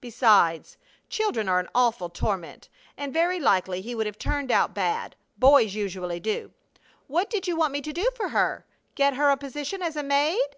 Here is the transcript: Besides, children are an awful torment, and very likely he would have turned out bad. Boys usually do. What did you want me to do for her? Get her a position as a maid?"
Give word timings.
Besides, 0.00 0.76
children 1.08 1.48
are 1.48 1.60
an 1.60 1.68
awful 1.72 2.08
torment, 2.10 2.68
and 2.96 3.12
very 3.12 3.38
likely 3.38 3.80
he 3.82 3.94
would 3.94 4.06
have 4.06 4.18
turned 4.18 4.50
out 4.50 4.74
bad. 4.74 5.14
Boys 5.38 5.76
usually 5.76 6.18
do. 6.18 6.50
What 7.06 7.30
did 7.30 7.46
you 7.46 7.54
want 7.54 7.72
me 7.72 7.80
to 7.82 7.92
do 7.92 8.10
for 8.16 8.30
her? 8.30 8.66
Get 8.96 9.14
her 9.14 9.30
a 9.30 9.36
position 9.36 9.82
as 9.82 9.94
a 9.94 10.02
maid?" 10.02 10.56